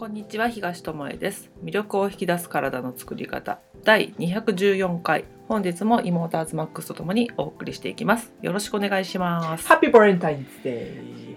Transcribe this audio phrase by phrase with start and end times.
[0.00, 1.50] こんにちは東智恵です。
[1.62, 3.58] 魅力を引き出す体の作り方。
[3.84, 5.26] 第214回。
[5.46, 8.32] 本日もイモーターズマックスとともにお送りしていきます。
[8.40, 9.68] よろしくお願いします。
[9.68, 11.36] ハッピーバレンタインズデ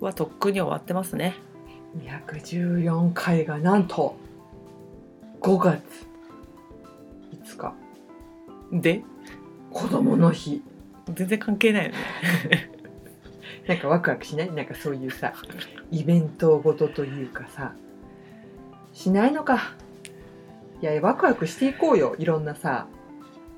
[0.00, 1.36] はとっくに終わってますね。
[1.96, 4.16] ー214回がなんと
[5.40, 5.80] 5月
[7.44, 7.74] 5日。
[8.72, 9.04] で？
[9.70, 10.64] 子供の日。
[11.14, 11.98] 全然関係ないよね。
[13.68, 14.50] なんかワクワクしない？
[14.50, 15.32] なんかそういうさ
[15.92, 17.72] イベントごとというかさ
[18.92, 19.74] しないのか。
[20.82, 22.16] いやワクワクしていこうよ。
[22.18, 22.86] いろんなさ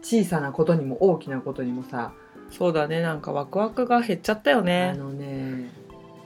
[0.03, 2.13] 小さなことにも大きなことにもさ。
[2.51, 3.01] そうだね。
[3.01, 5.71] なんかワクワクが減っちゃったよあねのね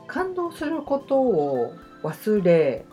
[0.07, 2.85] 感動することを忘れ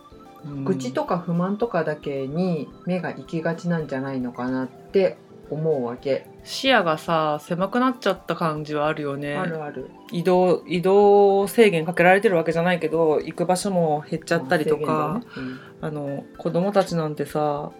[0.65, 5.17] 愚痴とか不満とかだけに目が行きがちなんじゃないのかなって
[5.49, 9.35] 思うわけ、視野がさ狭くなっちゃった感じはあるよね。
[9.35, 9.89] あるある。
[10.11, 17.71] 移動移動制限かけられてるわけじゃないけど行く場所も減っちゃったりとか、制限あの子供たちなんてさ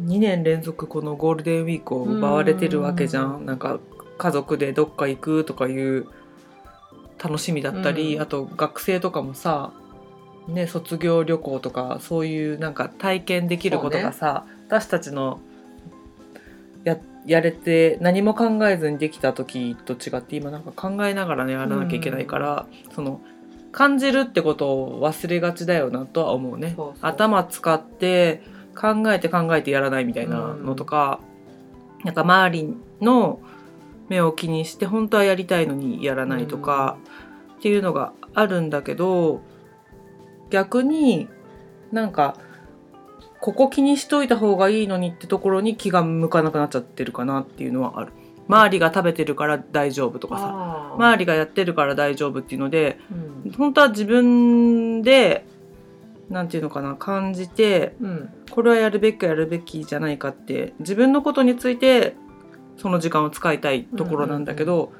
[0.00, 3.42] 2年連続このゴールデンウィークを奪われてるわけじゃうん。
[3.44, 3.78] んなんか
[4.18, 6.06] 家族でどっか行くとかいう
[7.22, 8.22] 楽しみだったり、うん。
[8.22, 9.72] あと学生とかもさ
[10.48, 15.40] ね卒業旅行とかそういうなんか体験できることがさ、私たちの
[17.26, 23.20] ややれて何も考えずにできた時と違って今なんか考えながらねやらなきゃいけないから、その
[23.72, 26.76] 感じるってことを忘れがちだよなとは思うね。
[27.02, 28.42] 頭使って
[28.74, 31.20] 考えて考えてやらないみたいなのとか、
[32.04, 33.40] なんか周りの
[34.08, 36.96] 目を気にして本当はやりたいのにやらないとか、
[37.58, 39.40] っていうのがあるんだけど
[40.50, 41.28] 逆に
[41.90, 42.36] なんか
[43.40, 48.12] ここ気にしといた方がいいのにってところに気が向かなくなっちゃってるかなっていうのはある。
[48.48, 50.94] 周りが食べてるから大丈夫とかさ。
[50.96, 52.98] 周りがやってるから大丈夫っていうので
[53.44, 53.52] うん。
[53.52, 55.44] 本当は自分で
[56.30, 58.30] なんていうのかな感じてうん。
[58.50, 62.14] これはやるべきかやるべきじゃないかって自分のことについて
[62.76, 64.92] その時間を使いたいところなんだけど、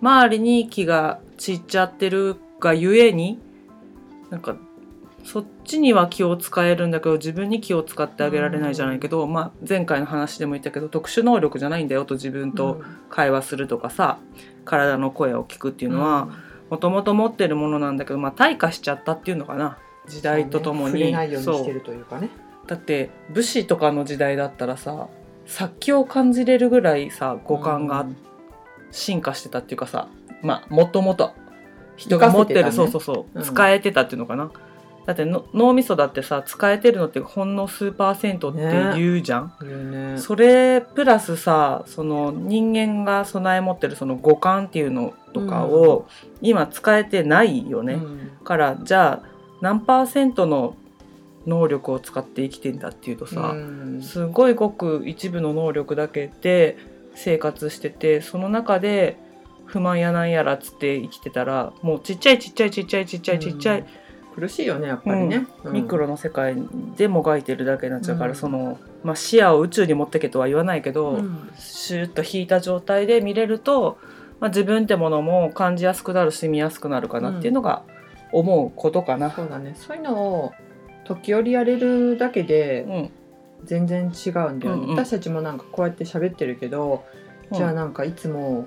[0.00, 3.40] 周りに気が散っちゃってるがゆえに
[4.30, 4.56] なんか
[5.24, 14.18] そっちには気を使えるんだけど自分に気を使ってあげられないじゃないけど、まあ、前回の話でも言ったけど特殊能力じゃないんだよと自分と会話するとかさ
[14.64, 16.28] 体の声を聞くっていうのは、
[16.70, 19.78] もともと持ってるものなんだけど、まあ、退化しちゃったっていうのかな。
[20.08, 21.10] 時代とともに、そうね。
[22.20, 22.30] ね。
[22.66, 25.08] だって武士とかの時代だったらさ
[25.46, 28.16] 殺気を感じれるぐらいさ五感がうん
[28.90, 30.06] 進化してたっていうかさ
[30.40, 31.32] まあもともと
[31.96, 33.42] 人が持ってる、ねそうそうそう、うん。
[33.42, 34.52] 使えてたっていうのかな
[35.06, 38.60] だっての脳みそだってさ使えてるのってほんの数パーセントって
[38.96, 40.18] 言うじゃん、言うね。
[40.18, 46.06] それプラスさその人間が備え持ってるその五感っていうのとかを
[46.40, 48.30] 今使えてないよね、うん。
[48.44, 49.28] からじゃあ
[49.60, 50.74] 何パーセントの
[51.46, 54.02] 能力を使って生きてんだっていうとさ、うん。
[54.02, 56.78] すごいごく一部の能力だけで
[57.14, 59.18] 生活しててその中で
[59.66, 63.86] 不満やなんやらっつって生きてたらもうちっちゃいちっちゃいちっちゃいちっちゃいちっちゃい、うん
[64.34, 65.72] 苦しいよねやっぱりね、うん。
[65.72, 66.56] ミクロの世界
[66.96, 68.36] でもがいてるだけになっちゃうから、うん。
[68.36, 71.50] その、まあ、視野を宇宙に持ってけとは言わないけど、うん。
[71.56, 73.98] シューッと引いた状態で見れると、
[74.40, 77.84] まあ、自分ってものも感じやすくなるし見やすくなるかなっていうのが
[78.32, 79.30] 思うことかな。
[79.30, 79.74] そうだね。
[79.76, 80.52] そういうのを
[81.04, 83.10] 時折やれるだけでうん。
[83.64, 84.96] 全然違うんだよね、うんうん。
[84.96, 87.04] 私たちもなんかこうやって喋ってるけど、
[87.50, 88.66] じゃあなんかいつも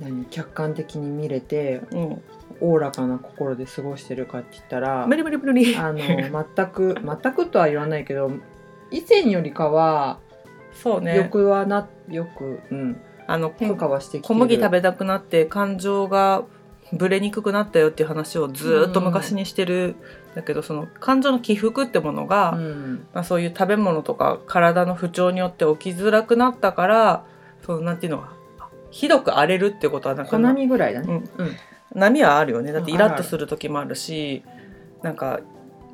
[0.00, 2.22] 何客観的に見れてうん、
[2.60, 5.76] おおらかな心で過ごしてるかって言ったら無理無理無理。
[5.76, 8.30] あの全く 全くとは言わないけど
[8.90, 10.18] 以前よりかは
[10.72, 11.16] そうね。
[11.16, 16.44] よくはなよく、うん、あの変化はしてきて小る麦食べたくなって感情が
[16.92, 19.96] ぶれにくくなったよっていう話をずーっと昔にしてる、
[20.36, 23.06] だけどその感情の起伏ってものが、うん。
[23.12, 27.24] まあ、そういう食べ物とか体の不調によって起きづらくなったから
[27.64, 28.24] そのなんていうの
[28.90, 30.30] ひどく荒れるってことはなんか。
[30.30, 31.46] 小波ぐらいだね、うん。
[31.46, 31.56] うん
[31.94, 32.72] 波はあるよね。
[32.72, 34.42] だってうんイラッとする時もあるし
[35.02, 35.40] なんか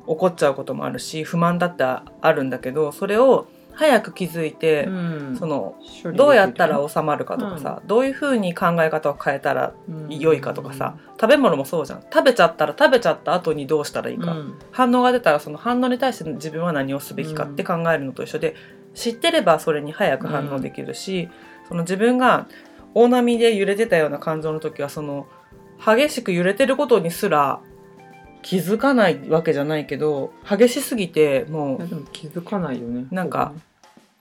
[0.05, 5.35] 怒っちゃうこともあるし不満だってあるんだけどそれを早く気づいて、うん。
[5.37, 5.75] その
[6.15, 9.73] どうやったら収まるかとかさ、どういうふうに考え方を変えたら
[10.09, 12.01] 良いかとかさ、食べ物もそうじゃん。
[12.01, 14.59] 食べちゃったら食べちゃった後にどうしたらいいか、うん。
[14.71, 18.55] 反応が出たらその反応に対して自分は何をすべきかって考えるのと一緒で、
[18.93, 21.29] 知ってればそれに早く反応できるし、
[21.67, 22.47] その自分が
[22.93, 25.27] 大波で揺れてたような感情の時はその
[25.85, 27.59] 激しく揺れてることにすら
[28.41, 33.53] 気づかないわけじゃないけど激しすぎてもいやでも気づかないよねなんか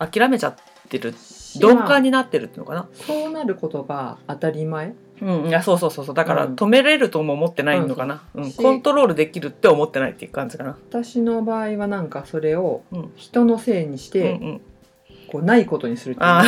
[0.00, 0.54] う諦めちゃっ
[0.88, 1.14] てる
[1.54, 2.88] 鈍感になってるっていうのかな。
[2.94, 4.94] そうなることが当たり前？
[5.20, 6.14] うん、いやそうそうそうそう。
[6.14, 6.54] だからうん。
[6.54, 10.76] 止めれるとも思ってないのかな、うんしコントロールできるって思ってないっていう感じかな。
[10.88, 14.60] 私の場合はなんかそれをうん人のせいにしうんて、うん、
[15.30, 16.26] こうないことにするっていう。
[16.28, 16.42] あ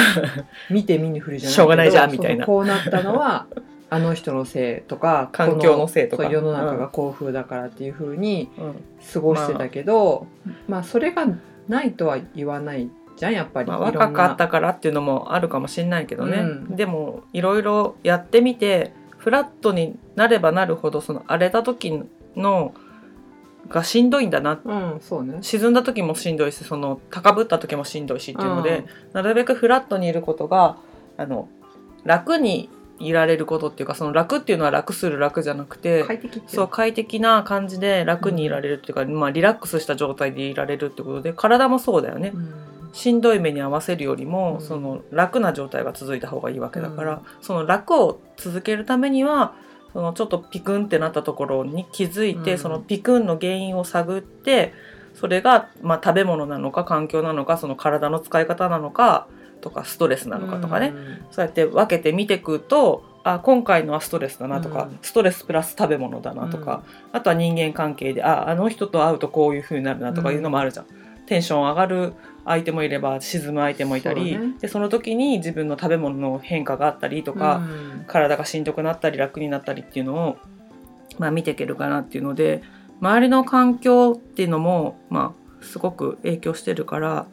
[0.71, 2.47] 見て見ぬふりじゃないしょうがないじゃんけどみたいな。
[2.47, 3.47] こうなったのは
[3.95, 6.25] あの人のせいとか環境のせいとか。
[6.25, 8.75] 世の中が幸福だからっていうふうにあ、うん。
[9.13, 10.27] 過ごしてたけど、
[10.69, 11.27] まあそれが
[11.69, 16.77] ないとは言わないじゃんやっぱり、まあ、若かったからっていうのもあるかもしれないけどね、うん。
[16.77, 22.03] でもいろいろやってみてフラットになればなるほどその荒れた時
[22.37, 22.75] の
[23.69, 24.61] がしんどいんだな。
[24.65, 25.39] うんそうね。
[25.41, 30.79] 沈んだ時もしんどいしその高ぶった時もしんどいしっていうので、なるべくフラットにいることが
[31.17, 31.49] あの
[32.05, 32.69] 楽に
[32.99, 42.55] いられることっていうかその楽っていうのは楽する楽じゃなくて、快適そう快適な感じで楽にいられるっていうか、まあ、リラックスした状態でいられるってことで体もそうだよね、うん。
[42.93, 44.67] しんどい目に合わせるよりも、うん。
[44.67, 47.21] その楽な状態が続いた方がいいわけだから、うん。
[47.41, 49.55] その楽を続けるためには
[49.93, 52.59] そのちょっとピクンってなったところに気づいて、うん。
[52.59, 54.73] そのピクンの原因を探って
[55.15, 59.27] それが、まあ、食べ物なのか環境なのかその体の使い方なのか
[59.65, 61.19] とかストレスなのかとかね、うん。
[61.31, 64.99] そうやって分けて見ていくとあ今回のはストレスだなとか、うん。
[65.01, 70.87] ストレスプラス食べ物だなとか、あとは人間関係でああの人と会うとこういう風になるなとかいうのもあるじゃん。
[71.27, 72.13] テンション上がる
[72.45, 74.55] 相手もいれば沈む相手もいたりそね。
[74.61, 78.05] でその時に自分の食べ物の変化があったりとか、うん。
[78.07, 80.37] 体がしんどくなったり楽になったりっていうのを、
[81.19, 82.63] まあ、見ていけるかなっていうので
[83.01, 87.27] 周りの環境っていうのも、まあ、すごく影響してるから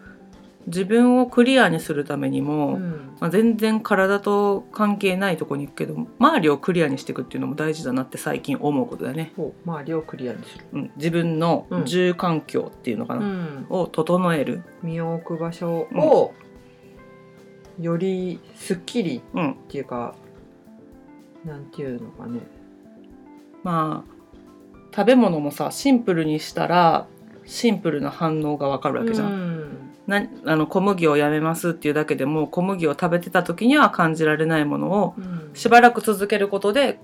[0.67, 3.15] 自分をクリアにするためにも、うん。
[3.19, 9.31] まあ、全然体と関係ないとこに行くけど周りをクリアにしていくっていうのも大事だなって最近思うことだよね。
[9.65, 13.65] 周りをクリアにする、うん、自分の住環境っていうのかな、うん。
[13.69, 14.63] を整える。
[14.81, 16.33] 身を置く場所を
[17.79, 19.51] よりすっきりうん。
[19.51, 20.15] っていうか、
[21.45, 22.39] なんていうのかね。
[23.63, 24.11] まあ
[24.95, 27.07] 食べ物もさシンプルにしたら
[27.45, 29.90] シンプルな反応がわかるわけじゃん。
[30.07, 35.51] うんなあの小麦をやめますっていうだけでも小麦を食べてた時には感じられないものをうん。
[35.53, 36.99] しばらく続けることで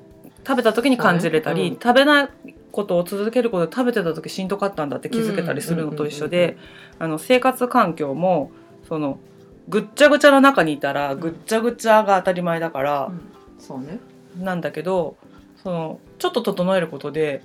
[0.45, 2.29] 食べた時に感じれたり、そうん食べない
[2.71, 6.57] ことを続けることで食べてた時しんどかったんだって気づけたりするのと一緒で
[6.99, 8.51] あの生活環境も
[8.87, 9.19] その
[9.67, 13.21] ぐっちゃぐちゃの中にいたらぐっちゃぐちゃが当たり前だからう、ん。
[13.59, 13.99] そうね。
[14.37, 15.17] なんだけど
[15.63, 17.41] そのちょっと整えることで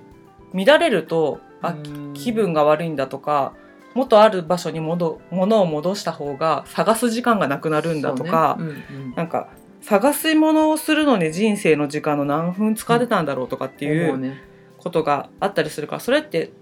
[0.54, 2.14] 乱れるとあうん。
[2.14, 3.54] 気分が悪いんだとか
[3.94, 8.64] 元ある場所に戻物を戻した方が探す時間がなくなるんだとか、ね。
[8.64, 9.14] うんうん。
[9.14, 9.48] なんか
[9.82, 14.36] 探し物をするのに人生の時間の何分使ってたんだろうとかっていう
[14.78, 16.52] ことがあったりするからそれって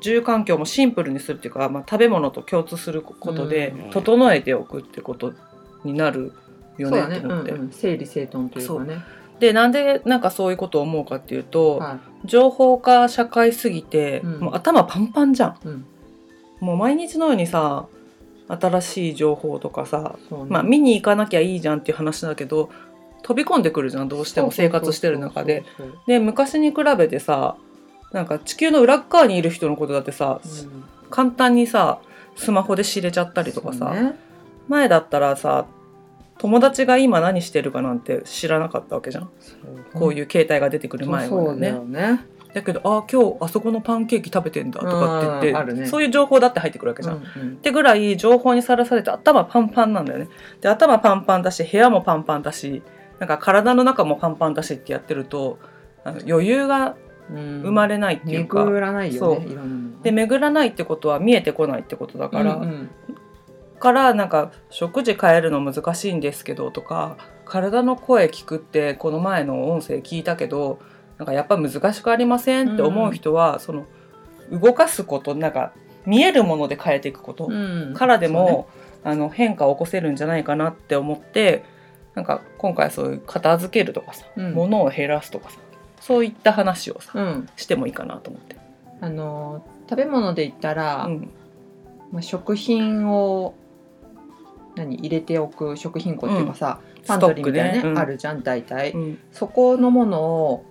[0.00, 5.34] 住環境もシンプルにするっていうか、まあ、食べ物と共通することでうん整えておくってこと
[5.84, 6.32] になる
[6.78, 7.52] よねそうだねと思って。
[7.52, 7.70] うんうん。
[7.70, 9.02] 整理整頓というかね。
[9.38, 14.40] でなんでなんかそういうことを思うかっていうと、は情報化社会すぎて、うん。
[14.40, 15.50] もう頭パンパンじゃん。
[15.50, 15.86] いうん
[16.62, 17.86] もう毎日のようにさ
[18.48, 20.36] 新しい情報とかさ、ね。
[20.48, 22.70] まあ、見に行かなきゃいいじゃんっていう話だけど
[23.22, 25.64] 飛び込んでくるじゃんどうしても生活してる中で。
[26.06, 27.56] で昔に比べてさ
[28.12, 30.84] なんか地球の裏っ側にいる人のことだってさ、そううん。
[31.10, 31.98] 簡単にさ
[32.36, 34.14] スマホで知れちゃったりとかさ、ね。
[34.68, 35.66] 前だったらさ
[36.38, 39.30] 友達が今何してるかなんて知らなかったわけじゃん、
[39.94, 42.20] こういう携帯が出てくる前はね
[42.54, 45.86] だけどあ今日あそこのパンケーキ食べてんだとかって言って、ね。
[45.86, 47.16] そういう情報だって入ってくるわけじゃん。
[47.16, 47.52] うんうん。
[47.54, 50.28] ってぐらい情報にさらされて頭パンパンなんだよね。
[50.60, 52.82] で頭パンパンだし部屋もパンパンだし
[53.18, 55.58] なんか体の中もパンパンだしってやってると
[56.04, 56.96] 余裕が
[57.30, 57.60] うん。
[57.62, 59.46] 生まれないっていうか、巡らないよね。
[60.02, 62.90] で巡らないってことは見えてこないってことだから、うんうん。
[63.82, 70.78] からなんか食事変えるの難しいんですけどとか体の声聞くってこの前の音声聞いたけど
[71.22, 73.86] なんかやっぱ難しくありませんって思う人は、その
[74.50, 75.72] 動かすことなんか
[76.04, 77.94] 見えるもので変えていくこと、うん。
[77.94, 78.68] からでも、
[79.04, 81.64] あの変化を起こせるんじゃないかなって思って
[82.14, 84.54] なんか今回そういう片付けるとかさ、うん。
[84.54, 85.58] 物を減らすとかさ
[86.00, 87.48] そういった話をさ、そうねうん。
[87.54, 88.56] してもいいかなと思って。
[89.00, 91.30] あの食べ物で言ったら、うん。
[92.10, 93.54] まあ、食品を
[94.74, 97.88] 何入れておく食品庫っていうかさ、パントリーみたいなねね。
[97.90, 97.98] うん。
[97.98, 99.18] あるじゃん大体、うん。
[99.30, 100.64] そこのものを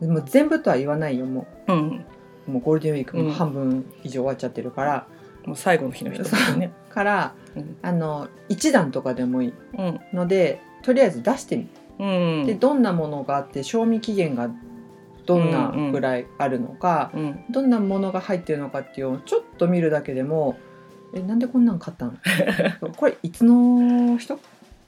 [0.00, 1.72] もう全部とは言わないよもう。
[1.72, 2.04] ん、
[2.48, 3.26] うもうゴールデンウィークうん。
[3.26, 5.06] も半分以上終わっちゃってるから、
[5.44, 6.72] もう最後の日の人ですよね。
[6.88, 7.76] からうん。
[7.82, 10.00] あの一段とかでもいいうん。
[10.12, 12.04] のでとりあえず出してみて、う
[12.42, 12.46] ん。
[12.46, 14.50] でどんなものがあって賞味期限が
[15.26, 17.44] どんなぐらいあるのか、うん。
[17.50, 20.58] どんなものが入ってるのかっていうのをちょっと見るだけでも
[21.12, 22.12] えなんでこんなん買ったの？
[22.96, 24.38] これいつの人？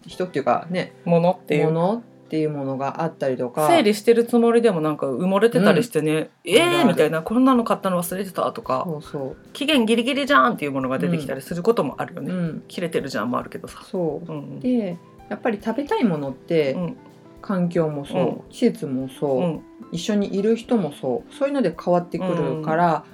[0.07, 0.93] 人っていうかね。
[1.05, 1.67] ものっていう。
[1.67, 2.03] もの
[2.33, 3.69] っっていうものがあったりとか。
[3.69, 8.85] 整理してるつもりでもなんか埋もれてたりしてね、えあるあるーみたいなこんなの買ったの忘れてたとか。
[8.87, 14.33] そうそ期限ギリギリじゃんっていうものが出てきたりすることもあるよう、ね、うん、切れてるじゃんもあるけどさ、そう。
[14.33, 14.61] うんうん。
[14.61, 14.97] で
[15.29, 16.97] やっぱり食べたいものって、うん。
[17.43, 18.41] 環境もそう、うん。
[18.49, 19.63] 季節もそう、うん。
[19.93, 23.05] 一緒にいる人もそうそういうので変わってくるから、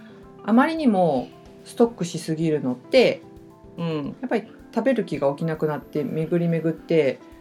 [0.44, 1.28] あまりにも
[1.64, 3.22] ストックしすぎるのって
[3.78, 7.37] うん、やっぱり食べる気が起きなくなって巡り巡ってあ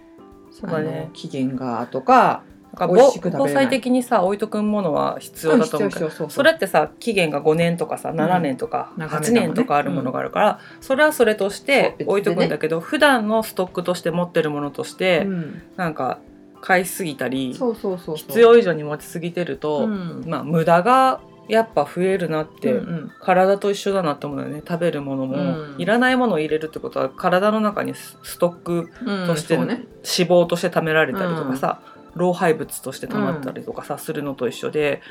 [0.51, 2.43] そうだねの期限がとか
[2.85, 6.07] 防災的にさ置いとくものは必要だと思うけど。
[6.07, 9.41] うそれってさ期限が5年とかさ7年とか8長めだもんね。
[9.47, 15.61] 年とかあるものがあるから、それはそれとして置いとくんだけど、普段のストックとして持ってるものとして、うん。
[15.75, 16.19] なんか
[16.61, 20.23] 買いすぎたり必要以上に持ちすぎてると、うん。
[20.27, 23.11] まあ無駄がやっぱ増えるなって、うんうん。
[23.21, 24.61] 体と一緒だなって思うよね。
[24.67, 25.75] 食べるものも、うん。
[25.77, 29.75] いらないものを入れるってことは体の中にスストックうんとして、そうね。
[29.75, 31.81] 脂肪として貯められたりとかさ、
[32.15, 35.01] 老廃物として溜まったりとかさ、するのと一緒で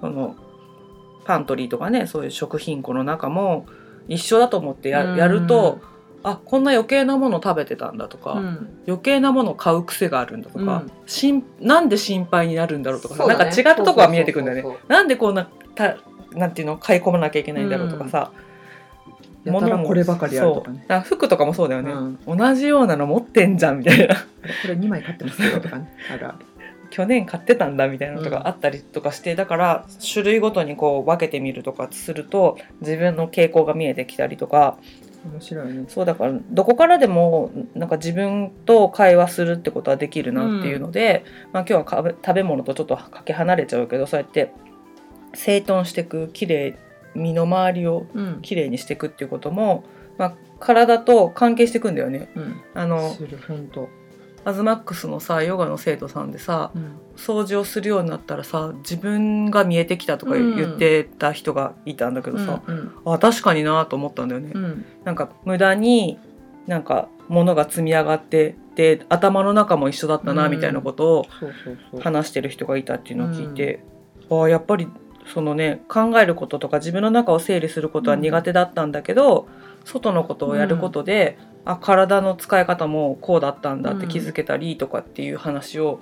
[0.00, 0.34] その
[1.24, 3.66] パントリーとかねそういう食品庫の中も
[4.08, 5.16] 一緒だと思ってや,、うん。
[5.16, 5.80] やると
[6.22, 8.82] あこんな余計なもの食べてたんだとか、うん。
[8.86, 10.92] 余計なものを買う癖があるんだとか、うん。
[11.06, 13.28] しんなんで心配になるんだろうとかさね。
[13.28, 14.78] なんか違ったとこが見えてくるんだよね。
[14.88, 15.96] なんでこんなた
[16.32, 18.32] なんていうの買い込まなきゃいけないんだろうとかさ、
[19.44, 20.84] やたら物もこればかりあるとかね。
[21.04, 22.38] 服とかもそうだよね、うん。
[22.38, 24.14] 同じようなの持ってんじゃんみたいな。
[24.14, 24.20] こ
[24.68, 25.92] れ2枚買ってますよとかね。
[26.12, 26.36] あるある
[26.90, 34.78] 去年買ってたんだみたいなのとかあったりとかして、だから種類ごとにこう分けてみるとかすると自分の傾向が見えてきたりとか。
[35.24, 35.84] 面白いね。
[35.88, 44.52] そうだからどこからでもなんか自分と会話するってことはできるなっていうので、まあ、今日は食べ物とちょっとかけ離れちゃうけどそうやって
[45.34, 48.38] 整頓していくきれい身の回りをうん。
[48.42, 49.84] きれいにしていくっていうことも、
[50.18, 52.28] まあ、体と関係していくんだよね。
[52.34, 52.60] うん。
[52.74, 53.16] あの
[54.46, 56.98] アズマックスのさヨガの生徒さんでさうん。
[57.16, 60.56] 掃除をするようになったらさ自分が見えてきたとかうん。
[60.56, 64.50] 言ってた人がいたんだけどさ、うんあ確かになと思ったんだよね。
[64.54, 64.84] うん。
[65.04, 66.18] なんか無駄に
[66.66, 70.50] なんか物が積み上がってで頭の中も一緒だったなうん。
[70.50, 71.26] みたいなことを
[72.00, 73.84] 話してる人がいたっていうのを聞いて、
[74.30, 74.88] ああやっぱり
[75.26, 79.48] そのね考えることとか自分の中を整理することは苦手だったんだけど、
[79.84, 86.00] 外のことをやることで、あ体の使い方もこうだったんだって気づけたりとかっていう話を、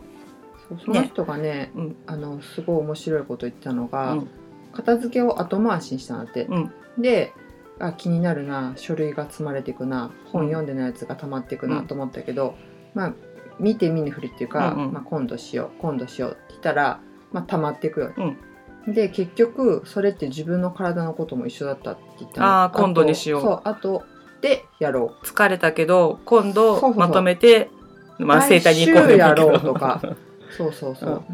[0.68, 1.96] そうその人がねうん。
[2.06, 4.28] あのすごい面白いこと言ってたのうが、ん。
[4.72, 6.72] 片付けを後回しにしたんだって、うん。
[6.98, 7.32] で
[7.78, 11.86] あ気になるな書類が積まれていくな本読んでないやつが溜まっていくなうん。
[11.86, 12.54] と思ったけど、
[12.94, 13.14] まあ
[13.60, 14.92] 見て見ぬふりっていうか、うんうん。
[14.92, 17.00] まあ、今度しよう今度しようって言ったら、
[17.32, 18.12] まあ、溜まっていくよ、
[18.88, 22.46] で結局それって自分の体のことも一緒だったって言ったの。
[22.64, 23.42] あー今度にしよう。
[23.42, 24.02] そうあと
[24.40, 25.26] でやろう。
[25.26, 27.70] 疲れたけど今度まとめて
[28.18, 30.00] まあ整体に行こうやろうとか。
[30.56, 31.24] そうそうそう、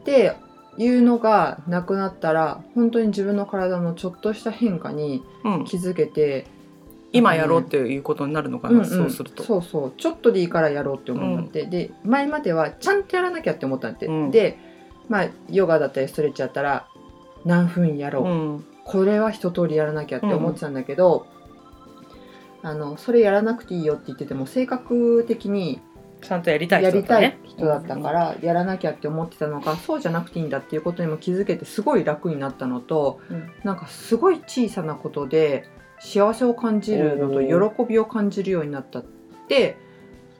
[0.00, 0.34] って
[0.76, 6.46] いうのがなくなったら本当に自分の体のちょっとした変化にうん、気づけて、
[7.12, 8.86] 今やろうっていうことになるのかな、うんうん。
[8.88, 9.44] そうすると。
[9.44, 9.92] そうそう。
[9.96, 14.30] ちょっとでいいからやろうって思うんだって、で前まではちゃんとやらなきゃって思ったんて、うん。
[14.32, 14.58] で
[15.08, 16.88] まあヨガだったりストレッチだったら
[17.44, 18.64] 何分やろう、うん。
[18.84, 21.26] これは一通りやらなきゃって思ってたんだけど、
[22.62, 25.80] あのそれやらなくていいよって言ってても性格的に
[26.22, 27.88] ちゃんとやりたいやりたい人だったね。
[27.88, 33.50] 人だったからやらなきゃって思ってたのがそうじゃなくていいんだっていうことにも気づけてすごい楽になったのとうん。
[33.64, 35.68] なんかすごい小さなことで
[36.00, 39.04] 幸せを感じるのと喜びを感じるようになったっ
[39.48, 39.76] て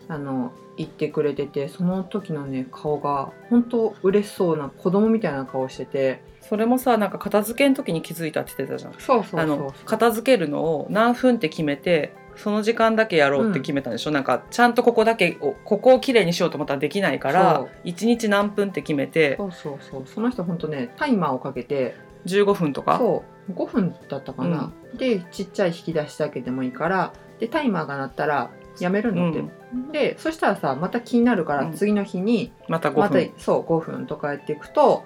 [0.08, 6.22] あの言ってくれててその時のね顔が本当嬉しそうな子供みたいな顔してて。
[6.40, 8.92] それもさなんか片付けの時に気づいたって言ってたじゃん。
[9.00, 17.68] そうそう片付けるのを何分って決めてその時間だけやろうって決めたんでしょ、なんかちゃんとここだけをここをきれいにしようと思ったらできないからそう。
[17.88, 20.06] 1日何分って決めてそうそうそう。
[20.06, 21.96] その人本当ねタイマーをかけて。
[22.26, 22.98] 15分とか？
[22.98, 23.52] そう。
[23.52, 29.44] 5分だったかな、でちっちゃい引き出しだけでもいいからでタイマーが鳴ったらやめるんだっ
[29.92, 31.72] て、でそしたらさまた気になるからうん。
[31.72, 35.04] 次の日にまた5また、分、そう5分とかやっていくと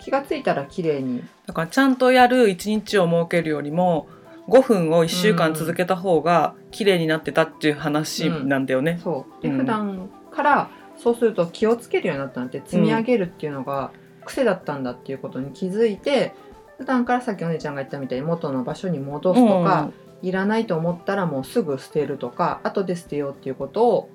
[0.00, 1.24] 気がついたら綺麗に。
[1.46, 4.08] だからちゃんとやる1日を設けるよりも
[4.48, 9.00] 5分を1週間続けた方が綺麗になってたっていう話なんだよね。
[9.02, 9.42] そう。
[9.42, 9.58] で、うん。
[9.58, 13.92] 普段からそうすると気をつけるようになったんて積み上げるっていうのが
[14.24, 16.34] 癖だったんだっていうことに気づいて
[16.78, 19.90] 普段からさっきお姉ちゃんが言ったみたいに元の場所に戻すとか、
[20.22, 24.10] いらないと思ったらもうすぐ捨てるとか後で捨てようっていうことを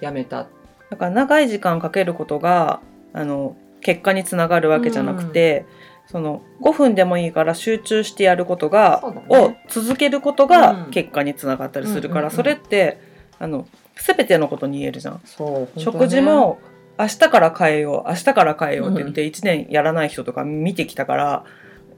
[0.00, 0.46] やめた。
[0.90, 2.80] だから長い時間かけることが
[3.12, 5.66] あの結果につながるわけじゃなくて、
[6.06, 9.36] その5分でもいいから集中してやることが、ね。
[9.36, 10.90] を続けることがうん。
[10.90, 12.36] 結果につながったりするから、うんうんうん。
[12.36, 13.00] それって
[13.38, 15.20] あの全てのことに言えるじゃん。
[15.24, 16.58] そう、食事も
[16.98, 21.44] 明日から変えよう明日から変えようって言って1年やらない人とか見てきたから、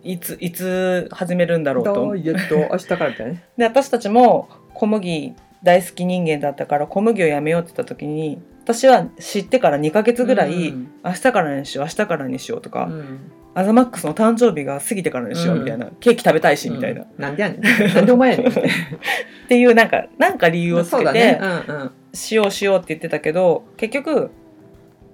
[0.02, 2.14] いついつ始めるんだろうと。
[2.14, 3.45] 明日からみたいなね。
[3.57, 10.90] で私たちも小麦大好き人間だったから小麦をやめようって言った時に私は知ってから2ヶ月ぐらい、うん。
[11.04, 13.19] 明日からにしよう明日からにしようとか、うん。
[13.54, 17.23] アザマックスの誕生日が過ぎてからにしようみたいな、ケーキ食べたいしみたいな、っうん。
[17.23, 17.95] なんでやねん。
[17.95, 18.52] なんでお前やねん。
[19.49, 21.40] ていうなんかなんか理由をつけて、ね。
[21.40, 21.90] うんうん。
[22.12, 24.30] しようしようって言ってたけど結局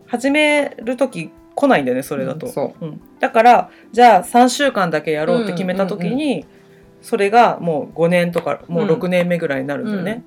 [0.07, 6.45] 始める時来ないんだよねそれだと、うんだからじゃあ3週間だけやろうって決めた時に、
[7.01, 10.23] それがもう5年とかもう6年目ぐらいになるんだよね、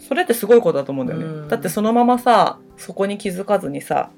[0.00, 1.48] それってすごいことだと思うんだよね、うん。
[1.48, 4.10] だってそのままさそこに気づかずにさ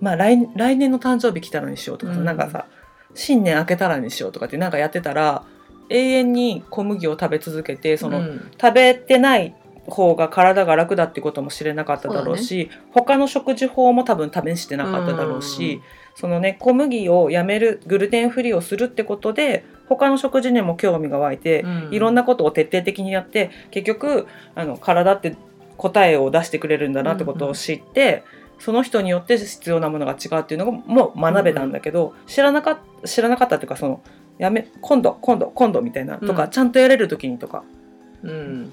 [0.00, 2.24] まあ来来年の誕生日来たらにしようとかさ、うん。
[2.26, 2.66] なんかさ
[3.14, 5.42] 新年明けたらにしようとかってなんかやってたら
[5.88, 8.50] 永遠に小麦を食べ続けてその、うん。
[8.60, 9.54] 食べてない
[9.86, 15.80] 方が体が楽だってことも知れなかっただろうし他の食事法も多分試してなかっただろうし、
[16.14, 21.88] そのね小麦をやめるグルテンフリーをするってことで他の食事にも興味が湧いて、うん。
[21.92, 25.36] いろんなことを徹底的にやって結局あの体って
[25.76, 28.24] 答えを出してくれるんだなってことを知って、
[28.58, 34.02] その人によって必要なものが違うっていうのも学べたんだけど、知らなかった知らなかったっていうかその
[34.38, 36.50] やめ今度今度今度みたいなとか、うん。
[36.50, 37.62] ちゃんとやれる時にとか。
[38.22, 38.72] うん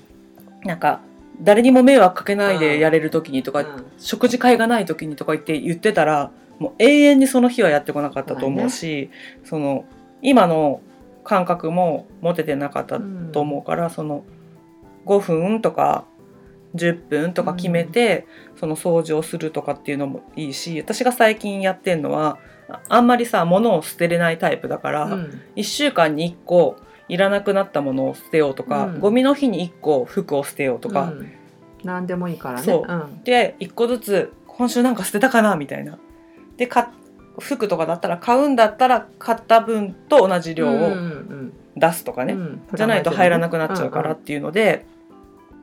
[0.66, 1.02] なんか
[1.42, 3.86] 誰にも迷惑かけないでやれる時にとか、うん。
[3.98, 9.10] 食事会がない時にとか言って言ってたらもう永遠にその日はやってこなかったと思うし、
[9.44, 9.86] その
[10.22, 10.82] 今の
[11.24, 13.00] 感覚も持ててなかった
[13.32, 14.24] と思うから、その
[15.06, 16.06] 5分とか
[16.76, 22.38] 10分とか決めて、その掃除をするとかっていうのもいいし私が最近やってんのは
[22.70, 25.42] ああんまりさ物を捨てれないタイプだから、うん。
[25.56, 26.78] 1週間に1個
[27.10, 29.00] いらなくなったものを捨てようとか、うん。
[29.00, 31.32] ゴミの日に1個服を捨てようとか、うん。
[31.84, 32.66] 何でもいいからね。
[32.66, 32.94] そう。
[32.94, 33.24] ん。
[33.24, 35.98] で1個ずつ今週なんか捨てたかなみたいな。
[36.58, 36.92] でか
[37.40, 41.54] 服とかだったら買うんだったら買った分と同じ量うんうをん。
[41.76, 42.62] 出すとかね、うん。
[42.74, 44.86] じゃないと入らなくなっちゃうからっていうので、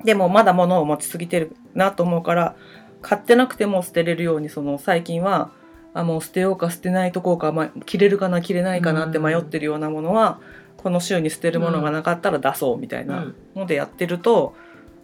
[0.05, 2.57] でもまだ物を持ちすぎてるなと思うから
[3.03, 5.51] 買ってなくても捨てれるようにその最近は
[5.93, 10.39] あもう捨てようか捨てないとこうか、ま、着れるかな着れないかなって迷ってるようなものは、
[10.83, 14.55] この週に捨てるものがなかったら出そうみたいなのでやってると、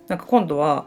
[0.08, 0.86] なんか今度は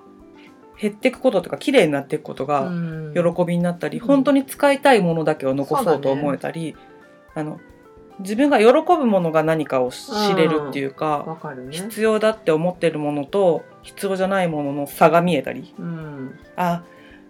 [0.81, 3.13] 減っていくこととか綺麗になっていくことがうん。
[3.13, 4.07] 喜びになったり、うん。
[4.07, 6.75] 本当に使いたいものだけを残そうと思えたり、
[7.35, 7.59] あの
[8.19, 11.37] 自分が喜ぶものが何かを知れるっていうか、
[11.69, 16.39] 必要だって思ってるものと必要じゃないものの差が見えたりうん。
[16.55, 16.83] あ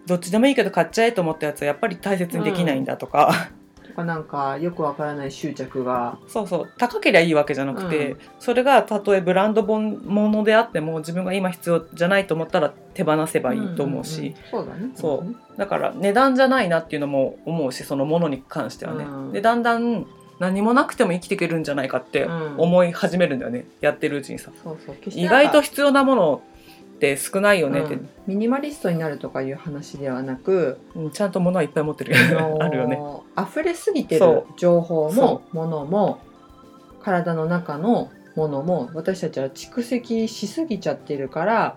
[0.06, 3.50] どっちでもいいけど買っちゃえと思ったやつはやっぱり大切にできないんだとか、
[4.00, 6.18] とかなんかよくわからない執着が。
[6.26, 6.72] そうそう。
[6.78, 8.18] 高ければいいわけじゃなくて、うん。
[8.38, 14.34] それがたとえブランド本物であっても自分が今必要じゃないと思ったら手放せばいいと思うし、んんん。
[14.50, 14.90] そうだね。
[14.94, 15.58] そう。
[15.58, 19.32] だから値段じゃないなっていうのも思うしそのものに関してはね、うん。
[19.32, 20.06] でだんだん
[20.38, 22.54] 何もなくても生きていけるんじゃないかってうん。
[22.58, 24.50] 思い始めるんだよね、やってるうちにさ。
[25.08, 26.42] 意外と必要なもの
[27.00, 32.14] って少ないよねって、うんミニマリストになるとかいう話ではなく、うんちゃんと物はいっぱい持ってる。
[32.60, 33.00] あ るよね。
[33.36, 36.18] 溢れすぎてそる情報そも物も
[37.02, 41.76] 体の中のものも私たちは蓄積しすぎちゃってるから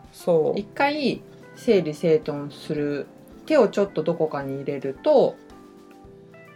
[0.55, 1.21] 一回
[1.55, 3.07] 整理整頓する
[3.45, 5.35] 手をちょっとどこかに入れると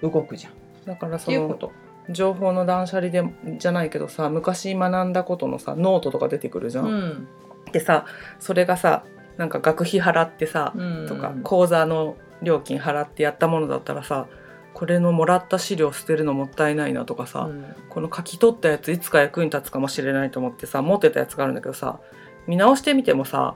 [0.01, 0.51] 動くじゃん。
[0.51, 1.71] っだからそのていうこと。
[2.09, 3.23] 情報の断捨離で
[3.57, 6.85] じゃないけどさ昔学んだことのさノートとか出てくるじゃん。
[6.85, 7.27] うん
[7.71, 8.05] でさ
[8.39, 9.03] それがさ
[9.37, 11.07] なんか学費払ってさ、うん。
[11.07, 14.27] とか講座の料金払ってやったものだったらさ
[14.73, 17.65] これのもらった資料捨てるのもったいないなとかさ、うん。
[17.89, 21.99] この書き取ったやついつか役に立つかもしれないと思ってさ持ってたやつがあるんだけどさ
[22.47, 23.55] 見直してみてもさ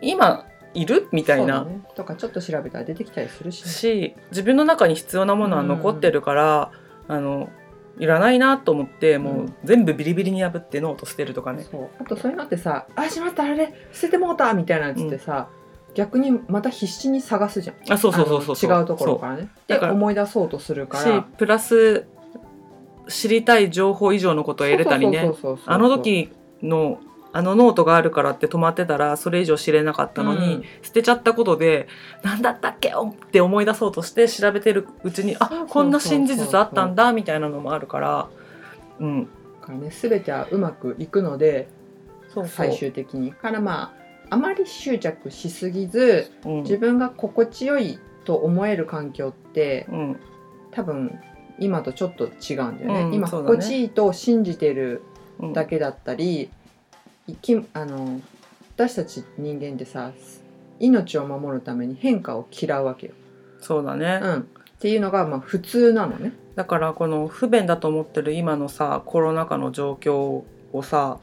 [0.00, 1.80] 今いるみたいな、ね。
[1.94, 6.70] とかちょっと調べたら出てきたりするしね、し自分の中に必要なものは残ってるから、
[7.08, 7.48] あの
[7.98, 11.64] いらないなと思ってもううん全部ビリビリに破ってノート捨てるとかね。
[11.70, 11.88] そう。
[11.98, 15.48] あとそういうのってさ「あしまったあれ捨ててもうた」みたいなやつってさ、
[15.94, 17.92] 逆にまた必死に探すじゃん。
[17.92, 18.70] あそうそうそうそう。
[18.70, 19.48] 違うところからね。
[19.66, 22.06] でだから思い出そうとするかしらプラス
[23.08, 25.32] 知りたい情報以上のことを得れたりね。
[25.64, 26.32] あの時
[26.62, 26.98] の
[27.32, 30.62] あのノートがあるからって止まってたらそれ以上知れなかったのに、うん。
[30.82, 31.86] 捨てちゃったことで
[32.22, 32.90] 何だったっけ？
[32.90, 32.92] っ
[33.30, 38.28] て思い出そうとして調べてるうちにあこんな真実あったんだみたいなのもあるから。
[39.00, 39.24] うん。
[39.60, 41.68] だからね全てはうまくいくので
[42.46, 43.32] 最終的に。
[43.32, 43.94] からま
[44.30, 46.62] ああまり執着しすぎずうん。
[46.62, 50.16] 自分が心地よいと思える環境ってうん。
[50.70, 51.18] 多分
[51.58, 55.02] 今とちょっと違うんだよね、うん今心地いいと信じてる
[55.38, 55.52] うん。
[55.52, 56.50] だけだったり、
[57.26, 58.20] 生きあの
[58.74, 60.12] 私たち人間ってさ
[60.78, 63.14] 命を守るために変化を嫌うわけよ。
[63.58, 64.44] そうだね、うん、っ
[64.78, 66.32] ていうのがまあ普通なのね。
[66.54, 71.18] だからこの不便だと思ってる今のさコロナ禍の状況をさ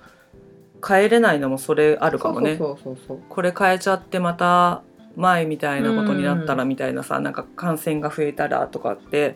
[0.85, 2.57] 変えれないのもそれあるかもね。
[2.57, 4.81] そうそうそうこれ変えちゃってまた
[5.15, 9.35] 前みたいなことになったらみたいなさ、なんか感染が増えたらとかって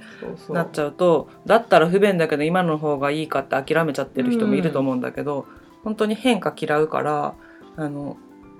[0.50, 5.46] なっちゃうとだったら不便だけど今の方がいいかって諦めちゃってる人もいると思うんだけど、
[5.88, 7.34] 本当に変化嫌うから
[7.78, 8.18] あの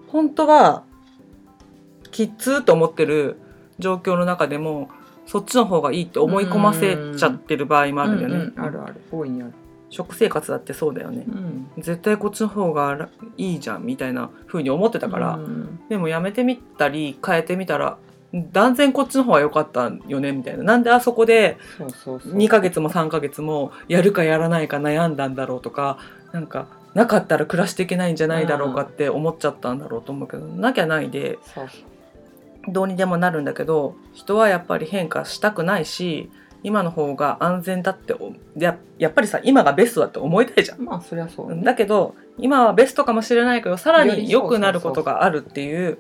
[0.08, 0.84] 本当は
[2.10, 3.36] きっつーと思ってる
[3.80, 4.88] 状況の中でも
[5.26, 9.02] そっちの方がいいって思い込ませちゃってる場合もあるよね、うんうんあるある。
[9.12, 9.52] 大いにある。
[9.90, 11.26] 食生活だってそうだよね。
[11.28, 11.68] うん。
[11.78, 17.98] 絶対こっちの方がいいじゃんみたいな風に思ってたから、うんでもやめてみたり変えてみたら
[18.34, 20.64] 断然こっちの方が良かったよねみたいな。
[20.64, 22.34] なんであそこでそうそうそう。
[22.38, 25.98] 2ヶ月も3ヶ月もやるかやらないか悩んだんだろうとか
[26.32, 31.38] なんかなかったら暮らしていけないんじゃないだろうかって思っちゃったんだろうと思うけどなきゃないで
[32.68, 36.30] どうにでもなるんだけど人はやっぱり変化したくないし
[36.64, 40.82] 今の方が安全だっておややっぱりさ今がベストだって思いたいじゃん。
[40.82, 41.64] まあそりゃそうね。
[41.64, 46.00] だけど今はベストかもしれないけどさらに良くなることがあるっていう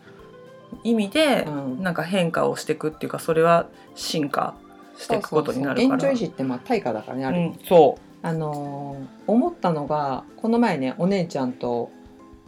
[0.83, 4.55] 意味でうんなんか変化をしていくっていうかそれは進化
[4.97, 5.99] していくことになるから。
[6.01, 11.91] そうそうそうってまあ対価だからねある、うん、そあのー思ったのがこの前ねお姉ちゃんと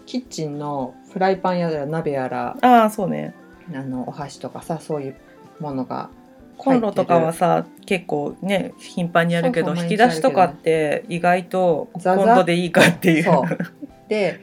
[0.06, 3.36] キッチンのフライパンやら鍋やらうああそうね。
[3.74, 5.16] あのお箸とかさそういう
[5.60, 6.10] ものが
[6.58, 12.24] コンロとかはさ結構ね頻繁にやるけど引き出しとかって意外とザザ。
[12.24, 13.24] 今度でいいかっていう。
[13.24, 14.10] そう。
[14.10, 14.40] で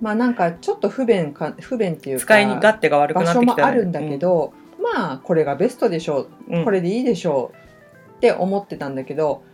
[0.00, 6.50] まあなんかちょっと不便か不便っていうか使い勝手が悪く場なってきた、ね、所もあるんだけど、まあこれがベストでしょう。
[6.50, 6.62] ん、うん。
[6.62, 9.44] うこれでいいでしょうって思ってたんだけど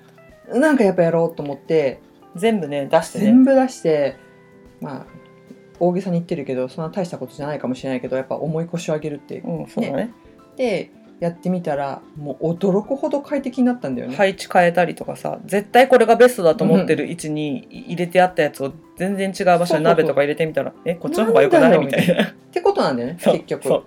[0.53, 2.01] なんかやっぱやろうと思って
[2.37, 3.25] 全部ね出してね。
[3.25, 4.17] 全部出して
[4.81, 5.07] まあ
[5.81, 10.13] 大げさに言ってるけどそんな大したことじゃないかもしれないけどやっぱ重い腰を上げるっていううんそうだね。
[10.57, 14.17] でやってみたらもう驚くほど快適になったんだよね。
[14.17, 22.25] 配置変えたりとかさ絶対これがベストだと思ってる位置に入れてあったやつを全然違う場所に鍋とか入れてみたらえこっちの方がよくないみたいな。
[22.25, 23.65] ってことなんだよねそう結局。
[23.65, 23.85] そう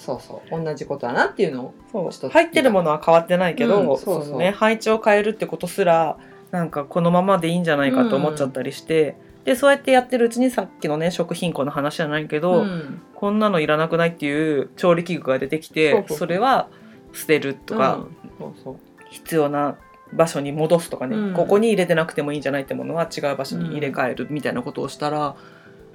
[0.00, 2.30] そうそう同じことだなっていうのをそう。
[2.30, 4.32] 入ってるものは変わってないけど、うんそうそう。
[4.32, 6.16] のね、配置を変えるってことすら
[6.50, 13.02] なんかこのままでいいんじゃないかと思っちゃったりして、でそうやってやってるうちにさっきのね食品庫の話じゃないけど、うん。
[13.14, 16.68] こんなのいらなくないっていう調理器具が出てきてそれは
[17.12, 18.76] 捨てるとか、うんそうそう。
[19.10, 19.76] 必要な
[20.12, 21.34] 場所に戻すとかね、うん。
[21.34, 25.36] ここに入れてなくてもいいんじゃないってものは違う場所に入れ替えるみたいなことをしたら、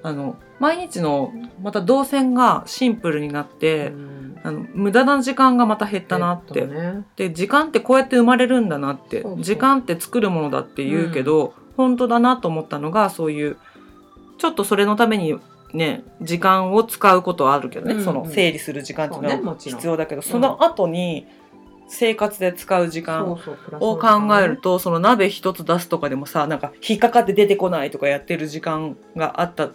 [0.06, 4.40] あの毎日のまた動線がシンプルになって、うん。
[4.44, 7.06] あの無駄な時間がまた減ったなって、えっとね。
[7.16, 9.44] で時間ってこうやって生まれるんだなってそうそう。
[9.44, 13.58] 時間って作るものだって言うけど、本当だなと思ったのがそういう
[14.38, 15.40] ちょっとそれのために
[15.74, 18.06] ね時間を使うことはあるけどね、うんうん。
[18.06, 21.26] その整理する時間っていうのは必要だけどそ,、の後に
[21.88, 24.08] 生活で使う時間を考
[24.40, 29.70] えるとその鍋一つ出すとかでもさなんか引っかかって出てこないとかやってる時間があった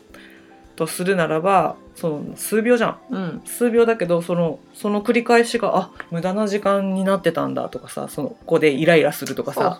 [0.76, 2.98] とするならばその数秒じゃん。
[3.10, 3.42] うん。
[3.44, 9.78] 数秒だけどそのその繰り返しがあ無駄な時間になってたんだとかさその子でイライラするとかさ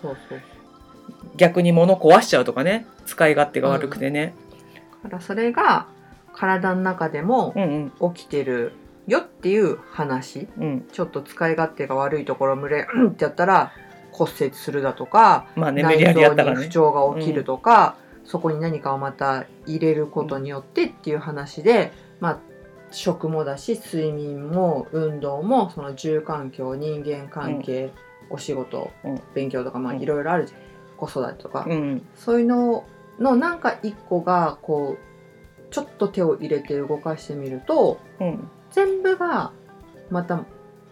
[1.37, 4.35] 逆に物壊しちゃうとかね使い勝手が悪くてね、
[5.03, 5.87] だからそれが
[6.33, 8.13] 体の中でもうん、うん。
[8.13, 8.73] 起きてる
[9.07, 10.47] よっていう話。
[10.57, 10.87] うん。
[10.91, 13.73] ちょっと使い勝手が悪いところ群れうんってやったら
[14.11, 22.39] 骨折するだとか、まあね内臓に不調が起きるとか、そこに何かをまた入れることによってっていう話で、まあ
[22.91, 27.91] 食もだし睡眠も運動もその住環境人間関係、
[28.29, 29.21] お仕事、うん。
[29.33, 30.01] 勉強とかまあうん。
[30.01, 30.59] いろいろあるじゃん。
[30.97, 32.05] 子育てとか、うん。
[32.15, 32.85] そういうの
[33.19, 39.51] のなんか一個がこうちょっと手を入れて動かしてみるとうん全部が
[40.09, 40.45] また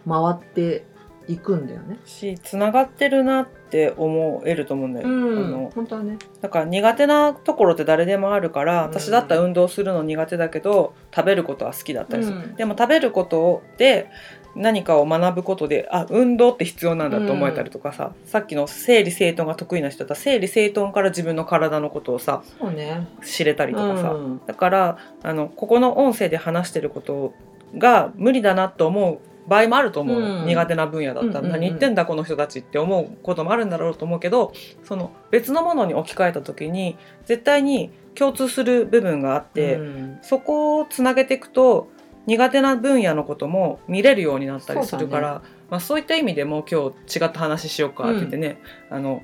[0.08, 0.84] 回って
[1.28, 1.98] いくんだよね。
[2.04, 6.18] し繋がってるなって思えると思うんだよ、あの本当はね。
[6.40, 14.10] だから苦手なところって誰でもあるから、うん私だったら運動するの苦手だけど食べることは好きだったりする、うんでも食べることで
[14.56, 23.06] 何かを学ぶことであ運動って必要なんだと思えたりとかさ、さっきの整理整頓が得意な人だったら整理整頓から自分の体のことをさそうね。
[23.22, 27.32] 知れたりとかさ、うんだからあのここの音声で話してること
[27.76, 30.46] が無理だなと思う場合もあると思う、うん。
[30.46, 31.60] 苦手な分野だったら、うんうんうん。
[31.60, 34.52] 何言ってんだこの人たちって思うこともあるんだろうと思うけど
[34.84, 40.18] その別のものに置き換えた時に絶対に共通する部分があって、うん。
[40.22, 41.88] そこをつなげていくと
[42.26, 49.22] 苦手な分野のことも見れるようになったりするからそうだまあ、そういった意味でも今日違った話しようかって言ってね、あの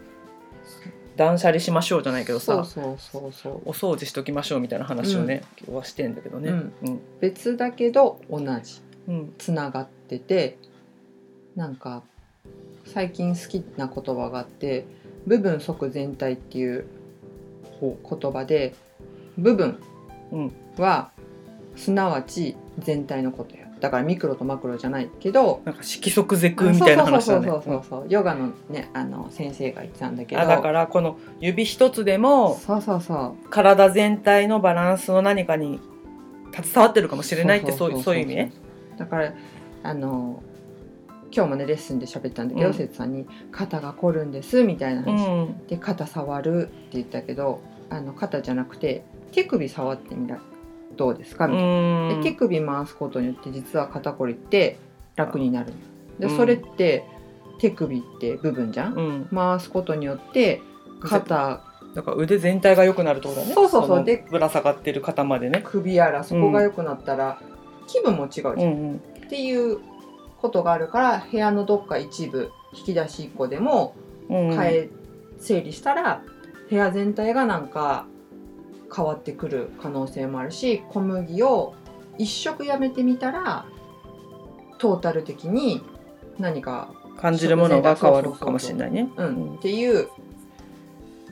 [1.16, 3.62] 断捨離しましょうじゃないけどさそうそうそうそう。
[3.64, 6.50] お掃除しときましょうみたいな話をね、今日はしてんだけどね。
[6.50, 7.00] うん。
[7.20, 8.80] 別だけど同じ。
[9.08, 9.34] うん。
[9.38, 10.58] つながってて
[11.54, 12.02] なんか
[12.84, 14.86] 最近好きな言葉があって
[15.26, 16.86] 部分即全体っていう。
[17.78, 18.74] 言葉で
[19.36, 19.78] 部分
[20.32, 20.52] うん。
[20.78, 21.10] は
[21.76, 27.48] すなわち全体のことやだからミクロとマクロじゃないけどなんか色即是空みたいな話だね。
[27.48, 30.40] そうそうそうそうヨガのねあの先生が言ってたんだけど。
[30.40, 33.48] あだからこの指一つでもそうそうそう。
[33.50, 35.80] 体全体のバランスの何かに
[36.54, 38.52] 携わってるかもしれないってそうそういう意味ね。
[38.96, 39.34] だから
[39.82, 40.42] あの
[41.30, 42.74] 今日もねレッスンで喋ったんだけど、うん。
[42.74, 45.66] 生徒さんに「肩が凝るんです」みたいなう話、ん。
[45.66, 47.60] で肩触るって言ったけど
[47.90, 50.34] あの肩じゃなくて手首触ってみた。
[50.36, 50.40] ら
[50.96, 51.46] どうですか？
[51.46, 54.78] うみたいな、んで手首回すことによって実は肩こりって
[55.14, 55.72] 楽になる
[56.18, 56.36] でうん。
[56.36, 57.04] それって
[57.58, 59.28] 手首って部分じゃん、うん。
[59.34, 60.60] 回すことによって
[61.00, 61.62] 肩
[61.94, 63.54] だから腕全体が良くなるってことだね。
[63.54, 63.98] そうそうそう。
[63.98, 65.62] のでぶら下がってる肩までね。
[65.64, 67.40] 首やらそこが良くなったら
[67.86, 68.54] 気分も違うじゃん。
[68.54, 68.96] うんうん。
[68.96, 69.78] っていう
[70.38, 73.94] ことがあるから部屋のどっか一部引き出し1個でも
[74.28, 74.50] うん。
[74.50, 74.88] 変え、
[75.38, 76.22] 整理したら
[76.68, 78.06] 部屋全体がなんか
[78.94, 81.74] 変わってくる可能性もあるし小麦を
[82.18, 83.66] 一食やめてみたら
[84.78, 85.82] トータル的に
[86.38, 89.08] 何か、感じるものが変わるかもしれないね。
[89.16, 90.08] うんうんっていう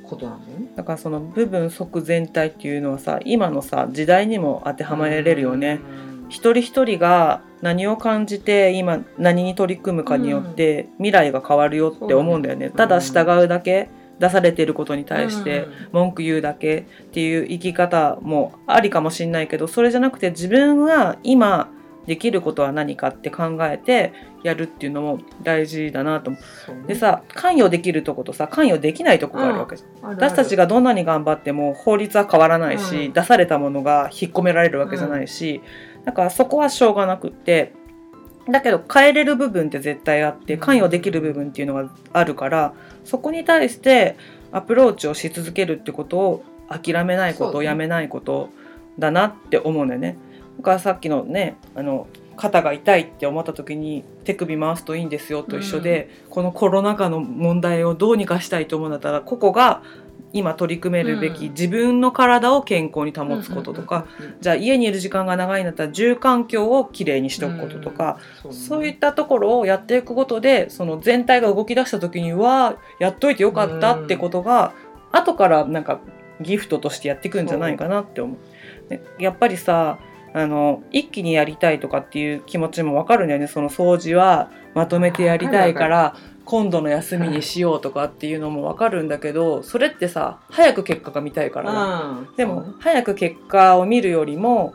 [0.02, 0.72] ことなんだよね。
[0.74, 5.80] だからその部分即全体っていうのはさ今のさ時代にも当てはまれるよね。
[6.08, 12.70] うん一人一人が何を感じて今何に取り組むかによって未来が変わるよって思うんだよね。
[12.70, 13.88] ただ従うだけ
[14.18, 21.70] 出されてることに対してうん文句言うだけっていう生き方もありかもしれないけどそれじゃなくて自分が今
[22.07, 26.83] できることは何かって考えてやるっていうのも大事だなと思そうね。
[26.85, 26.87] う。
[26.88, 30.11] でさ関与できるとことさ関与できないとこがあるわけじゃん。
[30.11, 33.12] 私たちがどんなに頑張っても法律は変わらないし、うん。
[33.12, 35.62] 出されたものが引っ込められるわけじゃないし、
[36.05, 37.72] だからそこはしょうがなくって
[38.48, 40.61] だけど変えれる部分って絶対あってうん。
[40.61, 44.16] 関与できる部分っていうのがあるからそこに対して
[44.52, 47.66] アプローチをし続けるってことを諦めないこと、そうね。
[47.66, 48.50] やめないこと
[48.98, 50.16] だなって思うんだよね。
[50.59, 59.83] だからさっきのねあの肩が痛いって思った時に手首回すといいんですよと一緒で、このコロナ禍の問題をどうにかしたいと思うんだったらここが
[60.34, 61.52] 今取り組めるべき、うん。
[61.52, 74.74] 自分の体を健康に保つこととか、うんうんうんうんじゃあ家にいる時間が長いんだったら住環境をきれいにしておくこととか、うんそういったところをやっていくことでその全体が動き出した時にはやっといてよかったってことが、
[75.12, 76.00] 後からなんか
[76.40, 78.88] ギフトとしてやっていくんじゃないかなって思う。
[78.88, 79.98] でやっぱりさ
[80.34, 83.46] あの一気にやりたいとかっていう気持ちもわかるんだよね。
[83.46, 92.28] その掃除はまとめてやりたいから今度の休みにしようとかっていうのもわかるんだけどそれってさ早く結果が見たいからだうん。
[92.37, 94.74] でも早く結果を見るよりも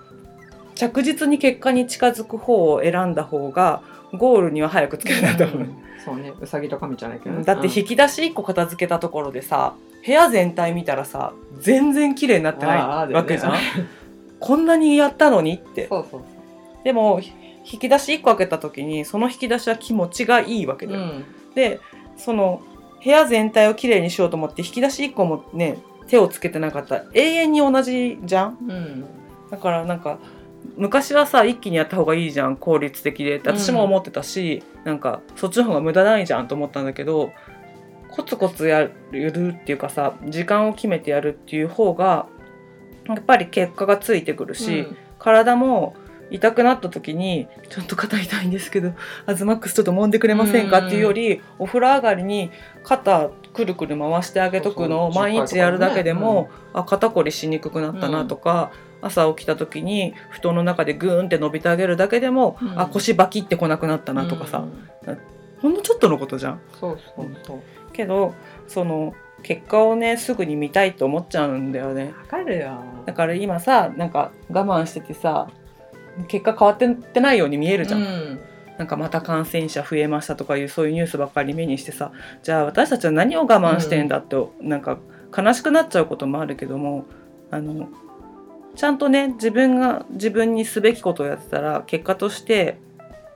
[0.76, 3.82] 着実に結果に近づく方を選んだ方が
[4.14, 5.68] ゴールには早くつけるなと思う。
[6.04, 6.34] そうね。
[6.40, 7.44] うさぎと神じゃないけどね。
[7.44, 13.54] だって引き出し1個片付けたところでさ部屋全体見たらさ全然綺麗になってないわけじゃん。
[14.40, 15.88] こんなにやったのにって。
[15.88, 16.22] そうそう
[16.84, 17.20] でも
[17.72, 21.02] 引き出し1個開けた時にその引き出しは気持ちがいいわけだよ。
[21.02, 21.80] うんで
[22.18, 22.62] その
[23.04, 26.96] 部屋全体をきれいにしようと思って引き出し1個もね手をつけてなかった。
[26.98, 28.58] ら永遠に同じじゃん？
[28.68, 29.06] うん。
[29.50, 30.20] だからなんか
[30.76, 33.38] 昔はさ一気にやった方がいいじゃん効率的で。
[33.38, 37.32] って私も思ってたし、なんかそっちの方が無駄ないじゃんと思ったんだけど
[38.12, 42.28] コツコツやるっていうかさ時間を決めてやるっていう方が
[43.08, 44.98] やっぱり結果がついてくるし、うん。
[45.20, 45.96] 体も
[46.32, 48.94] 痛くなった時に「ちょっと肩痛いんですけど
[49.26, 52.52] アズマックスちょっと揉んでくれませんか?」っていうよりお風呂上がりに
[52.84, 62.80] 肩くるくる回してあげとくのを毎日やるだけで10回も、あ肩こりしにくくなったなとか、朝起きた時に布団の中でグーンって伸びてあげるだけでも、うん。
[62.80, 65.18] あ腰バキってこなくなったなとかさ、うん。
[65.62, 66.62] ほんのちょっとのことじゃん。
[66.80, 67.60] そうそうそう。
[67.92, 68.34] けど
[68.68, 69.14] その
[69.44, 72.14] 結果をねすぐに見たいと思っちゃうんだよね。
[72.18, 72.72] わかるよ。
[73.06, 75.48] だから今さなんか我慢しててさ
[76.28, 78.40] 結果変わってないように見えるじゃん、うん。
[78.78, 82.12] なんかまた感染者増えましたとかいうそういうニュースばっかり目にしてさ
[82.44, 85.00] じゃあ私たちは何を我慢してんだって、なんか
[85.38, 87.06] 悲しくなっちゃうこともあるけども
[87.52, 87.90] あの
[88.76, 92.78] ちゃんとね自分が自分にすべきことをやってたら結果として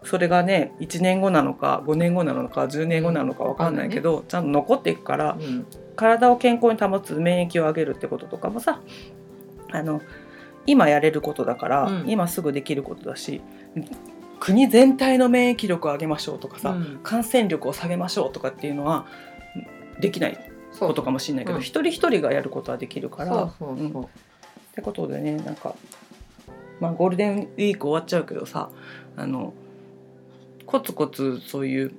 [0.04, 5.66] それがね1年後なのか5年後なのか10年後なのか分かんないけど、ちゃんと残っていくからうん。
[5.96, 8.82] 体を健康に保つ免疫を上げるってこととかもさ
[9.72, 10.02] あの
[10.66, 12.10] 今やれることだから、うん。
[12.10, 13.42] 今すぐできることだし
[14.40, 17.00] 国全体の免疫力を上げましょうとかさ、うん。
[17.04, 19.06] 感染力を下げましょうとかっていうのは
[20.00, 20.38] できない
[20.80, 21.62] ことかもしれないけど、うん。
[21.62, 23.44] 一人一人がやることはできるから。
[23.46, 25.76] ってことでねなんか、
[26.80, 28.70] まあ、ゴールデンウィーク終わっちゃうけどさ
[29.16, 29.54] あの
[30.66, 31.92] コツコツそういう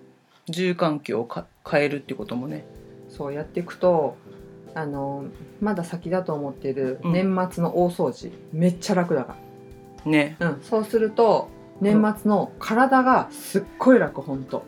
[0.49, 2.65] 住環境をか変えるってこともね
[3.09, 4.17] そうやっていくと
[4.75, 5.27] あの
[5.61, 7.13] まだ先だと思っているうん。
[7.13, 9.37] 年末の大掃除、めっちゃ楽だか
[10.05, 10.37] ね。
[10.39, 11.49] ら、うん、そうすると
[11.81, 14.65] 年末の体がすっごい楽ほんと。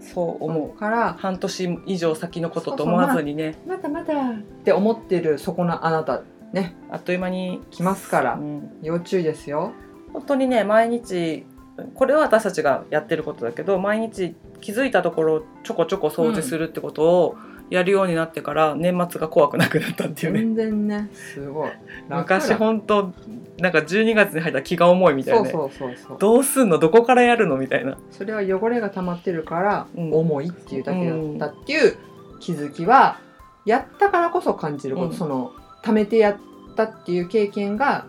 [0.00, 0.78] そう思う。
[0.78, 3.56] から半年以上先のことと思わずにね。
[3.66, 6.76] まだまだって思ってるそこのあなたね。
[6.90, 8.34] あっという間に来ますから。
[8.34, 9.72] うん要注意ですよ。
[10.12, 11.44] 本当にね毎日
[11.94, 17.36] これは私たちがやってることだけど毎日気づいたところちょこちょこ掃除するってことを
[17.68, 20.38] やるようになってから年末が怖くなくなったっていうね。
[20.40, 21.10] 全然ね。
[21.12, 21.70] すごい。
[22.08, 23.12] 昔楽本当
[23.58, 25.50] なんか12月に入ったら気が重いみたいなね。
[25.50, 26.18] そうそうそうそう。
[26.18, 26.78] どうすんの？
[26.78, 27.56] どこからやるの？
[27.56, 27.98] みたいな。
[28.12, 30.14] それは汚れが溜まってるからうん。
[30.14, 31.96] 重いっていうだけだったっていう
[32.40, 33.18] 気づきは
[33.64, 35.14] やったからこそ感じること、うん。
[35.14, 35.52] その
[35.82, 36.36] 溜めてやっ
[36.76, 38.06] たっていう経験が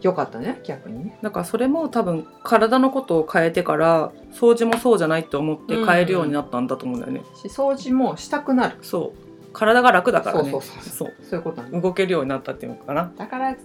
[0.00, 1.04] 良かったね逆に。
[1.04, 8.76] ねだからそれも多分体のことを変えてから掃除もそうじゃないって思って変えるようになったんだと思うんだよね、し掃除もしたくなる。
[8.82, 9.28] そう。
[9.52, 10.50] 体が楽だからね。
[10.50, 10.92] そうそうそう。
[10.92, 11.14] そう。
[11.22, 13.10] そういうことなんだ動けるようになったっていうのかな。
[13.16, 13.56] だから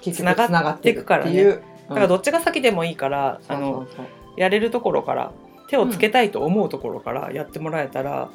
[0.00, 1.62] 結つながっ局つながっていくっていう。
[1.88, 4.06] だからどっちが先でもいいから、あのそうそうそう。
[4.36, 5.32] やれるところから
[5.68, 8.30] 手をつけたいと思うところからやってもらえたら、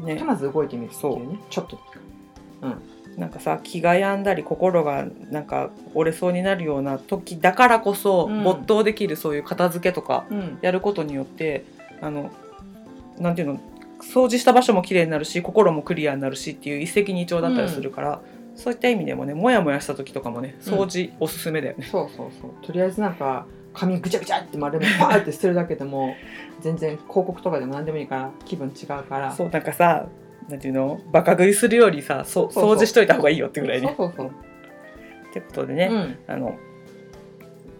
[0.00, 0.22] ね。
[0.24, 1.40] まず動いてみるっていうね。
[1.50, 1.78] ちょっと
[3.16, 8.44] なんかさ気が病んだり心がなんか折れそうになるような時だからこそ、うん。
[8.44, 10.58] 没頭できるそういう片付けとかうん。
[10.62, 11.64] やることによって
[12.00, 12.30] あの
[13.18, 13.60] なんていうの
[14.00, 18.22] 掃除した場所もきれいになるし心もクリアになるしっていう一石二鳥だったりするから、
[18.56, 21.86] そういった意味でもねモヤモヤした時とかもね掃除おすすめだよね。
[21.90, 22.66] そうそうそう。
[22.66, 26.14] とりあえずなんか髪ぐちゃぐちゃって丸めパーって捨てるだけでも
[26.60, 29.32] 全然広告とかでも何でもいいから気分違うから。
[29.32, 30.06] そうなんかさ
[30.50, 31.00] なんていうの？
[31.12, 33.94] バカ食いするよりさそ掃除しといた方がいいよってぐらいね。
[33.96, 34.34] そうそうそう。
[35.30, 36.18] ってことでね、うん。
[36.26, 36.58] あの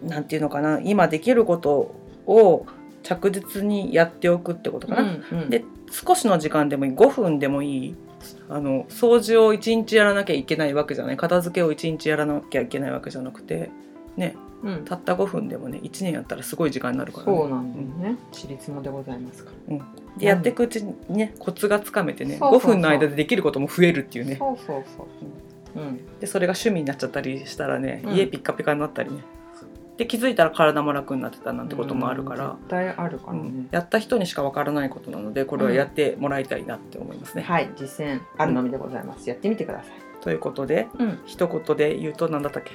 [0.03, 0.79] なんていうのかな？
[0.81, 1.93] 今できること
[2.25, 2.65] を
[3.03, 5.01] 着実にやっておくってことかな。
[5.01, 5.49] うんうん。
[5.49, 6.91] で少しの時間でもいい。
[6.93, 7.95] 5分でもいい。
[8.49, 11.17] あの掃除を1日やらなきゃいけないわけじゃない。
[11.17, 13.69] 片付けを1日やらなきゃいけないわけじゃなくて。
[14.15, 14.85] ねうん。
[14.85, 17.37] たった5分でもね1年やったらすごい時間になるからね。
[17.37, 18.17] そうなんだよね。
[18.31, 19.77] ちりつもでございますから。
[20.17, 22.71] でやっていくうちにねコツがつかめてねそうそうそう。
[22.71, 24.35] 5分の間でできることも増えるっていうね。
[24.37, 25.07] そうそうそ
[25.75, 25.79] う。
[25.79, 26.19] うん。
[26.19, 28.15] でそれが趣味になっちゃったりしたらね、うん。
[28.15, 29.23] 家ピッカピカになったりね。
[29.97, 32.45] で気づいたら体も楽になってたなんてこともあるから。
[32.45, 33.39] うん、絶対あるからね。
[33.39, 33.69] うん。
[33.71, 37.43] やった人にしかわからないことなのでこれはやってもらいたいなって思いますね。
[37.43, 39.29] はい実践あるのみでございます。
[39.29, 39.93] やってみてください。
[40.21, 41.19] ということでうん。
[41.25, 42.71] 一言で言うと何だったっけ？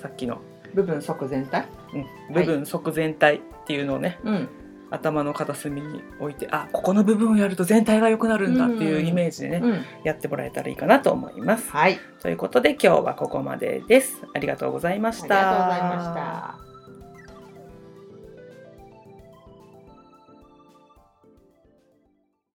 [0.00, 0.40] さっきの、
[0.74, 1.66] 部分即全体？
[1.94, 1.98] う
[2.30, 4.48] ん、部分即全体っていうのをね、うん。
[4.90, 9.84] 頭の片隅に置いてあここの部分をやると全体が良くなるんだっていうイメージでね、うん。
[10.04, 11.70] やってもらえたらいいかなと思います。
[11.70, 11.98] はい。
[12.20, 14.20] ということで今日はここまでです。
[14.34, 15.28] ありがとうございまありした。
[15.28, 16.71] がとうございました